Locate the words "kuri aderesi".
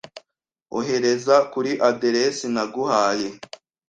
1.51-2.45